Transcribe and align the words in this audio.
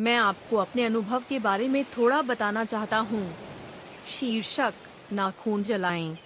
मैं 0.00 0.16
आपको 0.16 0.56
अपने 0.56 0.84
अनुभव 0.84 1.22
के 1.28 1.38
बारे 1.38 1.68
में 1.68 1.84
थोड़ा 1.84 2.22
बताना 2.22 2.64
चाहता 2.64 2.98
हूँ। 2.98 3.34
शीर्षक 4.08 4.74
नाखून 5.12 5.62
जलाएँ। 5.62 6.18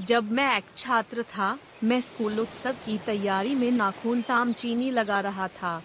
जब 0.00 0.32
मैं 0.32 0.56
एक 0.56 0.64
छात्र 0.76 1.22
था, 1.22 1.58
मैं 1.84 2.00
स्कूल 2.00 2.40
उत्सव 2.40 2.72
की 2.72 2.98
तैयारी 2.98 3.54
में 3.54 3.70
नाखून 3.70 4.22
ताम 4.22 4.52
चीनी 4.52 4.90
लगा 4.90 5.20
रहा 5.20 5.48
था। 5.48 5.82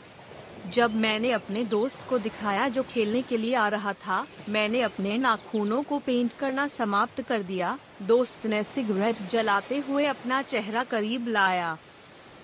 जब 0.73 0.95
मैंने 0.95 1.31
अपने 1.31 1.63
दोस्त 1.63 1.99
को 2.09 2.19
दिखाया 2.19 2.69
जो 2.69 2.83
खेलने 2.83 3.21
के 3.21 3.37
लिए 3.37 3.55
आ 3.55 3.67
रहा 3.67 3.93
था, 3.93 4.27
मैंने 4.49 4.81
अपने 4.81 5.17
नाखूनों 5.17 5.83
को 5.83 5.99
पेंट 5.99 6.33
करना 6.33 6.67
समाप्त 6.67 7.21
कर 7.21 7.43
दिया। 7.43 7.79
दोस्त 8.01 8.45
ने 8.45 8.63
सिगरेट 8.63 9.15
जलाते 9.15 9.77
हुए 9.77 10.05
अपना 10.05 10.41
चेहरा 10.41 10.83
करीब 10.83 11.27
लाया। 11.27 11.77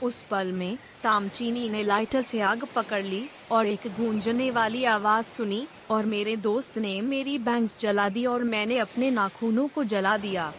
उस 0.01 0.23
पल 0.23 0.51
में 0.51 0.77
तामचीनी 1.03 1.69
ने 1.69 1.83
लाइटर 1.83 2.21
से 2.21 2.39
आग 2.41 2.63
पकड़ 2.75 3.03
ली 3.03 3.29
और 3.51 3.65
एक 3.65 3.79
गूंजने 3.87 4.51
वाली 4.51 4.83
आवाज़ 4.83 5.25
सुनी 5.25 5.67
और 5.89 6.05
मेरे 6.05 6.35
दोस्त 6.35 6.77
ने 6.77 7.01
मेरी 7.01 7.37
बैंग्स 7.37 7.75
जला 7.79 8.09
दी 8.09 8.25
और 8.25 8.43
मैंने 8.43 8.77
अपने 8.77 9.11
नाखूनों 9.11 9.67
को 9.67 9.83
जला 9.83 10.17
दिया। 10.17 10.53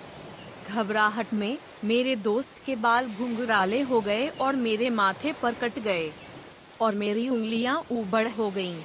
घबराहट 0.68 1.34
में 1.34 1.58
मेरे 1.84 2.16
दोस्त 2.16 2.54
के 2.66 2.76
बाल 2.76 3.08
घुंघराले 3.08 3.80
हो 3.80 4.00
गए 4.00 4.28
और 4.28 4.56
मेरे 4.56 4.90
माथे 4.90 5.32
पर 5.32 5.54
कट 5.54 5.78
गए 5.78 6.12
और 6.80 6.94
मेरी 6.94 7.28
उंगलियाँ 7.28 7.84
उबड़ 7.92 8.28
हो 8.28 8.50
गईं। 8.50 8.80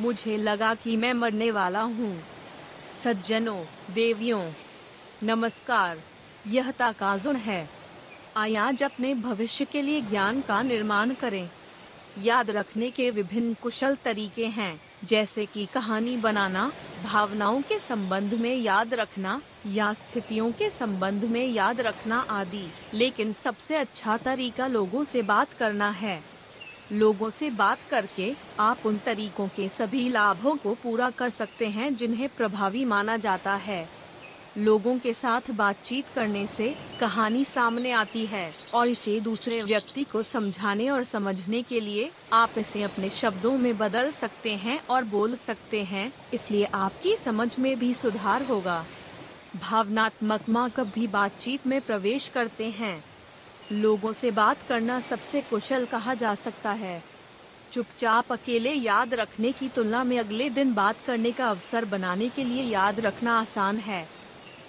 मुझे 0.00 0.36
लगा 0.36 0.74
कि 0.74 0.96
मैं 0.96 1.12
मरने 1.14 1.50
वाला 1.50 1.80
हूँ। 1.80 2.22
सज्जनों, 3.04 3.64
देवियों, 3.94 4.50
नमस्कार, 5.22 5.98
यह 6.46 6.70
ताकाजुन 6.70 7.36
है। 7.36 7.79
आज 8.36 8.82
अपने 8.82 9.14
भविष्य 9.14 9.64
के 9.64 9.82
लिए 9.82 10.00
ज्ञान 10.00 10.40
का 10.40 10.62
निर्माण 10.62 11.14
करें। 11.14 11.50
याद 12.22 12.50
रखने 12.50 12.90
के 12.90 13.10
विभिन्न 13.10 13.54
कुशल 13.54 13.94
तरीके 13.94 14.46
हैं, 14.46 14.80
जैसे 15.04 15.46
कि 15.46 15.66
कहानी 15.66 16.16
बनाना, 16.16 16.72
भावनाओं 17.04 17.62
के 17.62 17.78
संबंध 17.78 18.34
में 18.34 18.56
याद 18.56 18.94
रखना 18.94 19.42
या 19.66 19.92
स्थितियों 19.92 20.52
के 20.52 20.70
संबंध 20.70 21.24
में 21.24 21.46
याद 21.46 21.80
रखना 21.80 22.26
आदि। 22.30 22.70
लेकिन 22.94 23.32
सबसे 23.32 23.76
अच्छा 23.76 24.16
तरीका 24.16 24.66
लोगों 24.66 25.04
से 25.04 25.22
बात 25.22 25.52
करना 25.52 25.90
है। 25.90 26.22
लोगों 26.92 27.30
से 27.30 27.50
बात 27.50 27.78
करके 27.90 28.34
आप 28.60 28.78
उन 28.86 28.98
तरीकों 28.98 29.48
के 29.48 29.68
सभी 29.68 30.08
लाभों 30.08 30.56
को 30.56 30.74
पूरा 30.74 31.10
कर 31.10 31.30
सकते 31.30 31.66
हैं 31.66 31.96
जिन्हें 31.96 32.28
प्रभावी 32.28 32.84
माना 32.84 33.16
जाता 33.16 33.54
है। 33.54 33.99
लोगों 34.58 34.98
के 34.98 35.12
साथ 35.12 35.50
बातचीत 35.50 36.04
करने 36.14 36.46
से 36.46 36.74
कहानी 37.00 37.44
सामने 37.44 37.90
आती 37.92 38.24
है 38.26 38.52
और 38.74 38.88
इसे 38.88 39.20
दूसरे 39.20 39.62
व्यक्ति 39.62 40.04
को 40.04 40.22
समझाने 40.22 40.88
और 40.90 41.04
समझने 41.04 41.62
के 41.62 41.80
लिए 41.80 42.10
आप 42.32 42.58
इसे 42.58 42.82
अपने 42.82 43.10
शब्दों 43.10 43.56
में 43.58 43.78
बदल 43.78 44.10
सकते 44.10 44.54
हैं 44.56 44.80
और 44.86 45.04
बोल 45.04 45.36
सकते 45.36 45.82
हैं। 45.84 46.12
इसलिए 46.34 46.64
आपकी 46.64 47.16
समझ 47.16 47.58
में 47.58 47.78
भी 47.78 47.94
सुधार 47.94 48.42
होगा। 48.42 48.84
भावनात्मक 49.56 50.48
माँ 50.48 50.68
कभी 50.70 51.06
बातचीत 51.06 51.66
में 51.66 51.80
प्रवेश 51.80 52.28
करते 52.28 52.70
हैं। 52.70 53.04
लोगों 53.72 54.12
से 54.12 54.30
बात 54.30 54.58
करना 54.68 55.00
सबसे 55.00 55.40
कुशल 55.40 55.84
कहा 55.84 56.14
जा 56.14 56.34
सकता 56.34 56.70
है। 56.72 57.02
चुपचाप 57.72 58.32
अकेले 58.32 58.72
याद 58.72 59.14
रखने 59.14 59.52
की 59.52 59.68
तुलना 59.68 60.04
में 60.04 60.18
अगले 60.18 60.50
दिन 60.50 60.74
बात 60.74 60.96
करने 61.06 61.32
का 61.32 61.48
अवसर 61.50 61.84
बनाने 61.84 62.28
के 62.28 62.44
लिए 62.44 62.62
याद 62.62 63.00
रखना 63.00 63.40
आसान 63.40 63.76
है। 63.76 64.19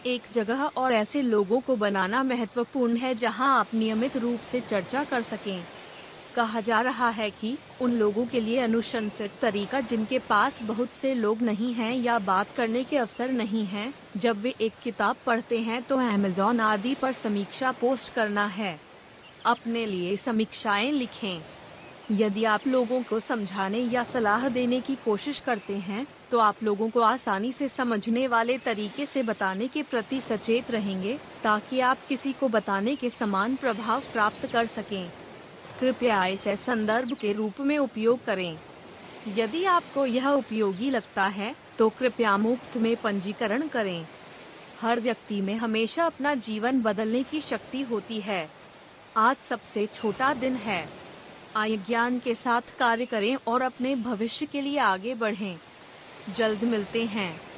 एक 0.06 0.22
जगह 0.34 0.64
और 0.78 0.94
ऐसे 0.94 1.22
लोगों 1.22 1.60
को 1.62 1.76
बनाना 1.76 2.22
महत्वपूर्ण 2.24 2.96
है 2.98 3.14
जहाँ 3.16 3.60
आप 3.60 3.74
नियमित 3.74 4.16
रूप 4.18 4.40
से 4.42 4.60
चर्चा 4.60 5.04
कर 5.04 5.22
सकें। 5.22 5.62
कहा 6.36 6.62
जा 6.62 6.80
रहा 6.82 7.10
है 7.10 7.30
कि 7.32 7.58
उन 7.82 7.92
लोगों 7.92 8.26
के 8.26 8.40
लिए 8.40 8.60
अनुशंसित 8.60 9.32
तरीका 9.42 9.80
जिनके 9.82 10.20
पास 10.20 10.62
बहुत 10.64 10.94
से 10.94 11.14
लोग 11.14 11.42
नहीं 11.42 11.74
हैं 11.74 11.94
या 11.96 12.18
बात 12.20 12.56
करने 12.58 12.84
के 12.84 12.98
अवसर 12.98 13.32
नहीं 13.32 13.66
हैं, 13.66 13.94
जब 14.18 14.42
वे 14.42 14.54
एक 14.62 14.74
किताब 14.84 15.16
पढ़ते 15.26 15.60
हैं 15.60 15.82
तो 15.84 15.98
अमेजोन 15.98 16.60
आदि 16.60 16.96
पर 16.96 17.12
समीक्षा 17.12 17.72
पोस्ट 17.72 18.14
करना 18.14 18.46
है। 18.48 18.80
अपने 19.46 19.86
लिए 19.86 20.16
समीक्षाएँ 20.18 20.92
लिखें। 20.92 21.42
यदि 22.12 22.44
आप 22.46 22.66
लोगों 22.68 23.02
को 23.04 23.20
समझाने 23.20 23.80
या 23.80 24.04
सलाह 24.04 24.48
देने 24.50 24.80
की 24.82 24.96
कोशिश 24.96 25.40
करते 25.40 25.74
हैं 25.80 26.06
तो 26.32 26.40
आप 26.40 26.64
लोगों 26.64 26.90
को 26.90 27.00
आसानी 27.02 27.52
से 27.52 27.68
समझने 27.68 28.28
वाले 28.28 28.58
तरीके 28.58 29.06
से 29.06 29.24
बताने 29.24 29.68
के 29.68 29.84
प्रति 29.84 30.20
सचेत 30.22 30.72
रहेंगे, 30.72 31.18
ताकि 31.44 31.80
आप 31.80 31.98
किसी 32.10 32.34
को 32.34 32.48
बताने 32.50 32.96
के 32.96 33.10
समान 33.10 33.56
प्रभाव 33.56 34.04
प्राप्त 34.14 34.46
कर 34.46 34.66
सकें। 34.68 35.10
कृपया 35.80 36.26
इसे 36.28 36.56
संदर्भ 36.58 37.14
के 37.14 37.34
रूप 37.34 37.60
में 37.62 37.78
उपयोग 37.78 38.24
करें। 38.26 38.58
यदि 39.38 39.66
आपको 39.66 40.06
यह 40.06 40.30
उपयोगी 40.30 40.90
लगता 40.90 41.26
है 41.30 41.56
तो 41.78 41.90
कृपया 41.90 42.38
मुफ़्त 42.38 42.78
में 42.78 42.96
पंजीकरण 42.96 43.68
करें। 43.68 44.06
हर 44.82 45.00
व्यक्ति 45.00 45.42
में 45.42 45.56
हमेशा 45.58 46.06
अपना 46.06 46.34
जीवन 46.38 46.82
बदलने 46.82 47.24
की 47.24 47.42
शक्ति 47.42 47.82
होती 47.82 48.20
है। 48.22 48.48
आज 49.18 49.36
सबसे 49.44 49.86
छोटा 49.86 50.34
दिन 50.34 50.56
है। 50.58 50.84
ज्ञान 51.58 52.20
के 52.20 52.36
साथ 52.36 52.62
कार्य 52.80 53.06
करें 53.06 53.38
और 53.48 53.62
अपने 53.62 53.96
भविष्य 53.96 54.46
के 54.46 54.62
लिए 54.62 54.78
आगे 54.78 55.16
बढ़ें। 55.16 55.58
जल्द 56.38 56.64
मिलते 56.64 57.06
हैं। 57.06 57.51